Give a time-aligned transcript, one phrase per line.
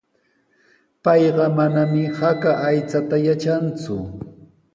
[1.03, 3.95] Payqa manami haka aychata yatranku.